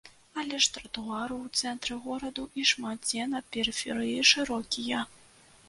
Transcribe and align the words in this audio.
Але 0.43 0.59
ж 0.65 0.69
тратуары 0.77 1.35
ў 1.35 1.61
цэнтры 1.61 1.99
гораду 2.07 2.47
і 2.63 2.67
шмат 2.71 2.99
дзе 3.07 3.29
на 3.37 3.45
перыферыі 3.53 4.27
шырокія. 4.33 5.07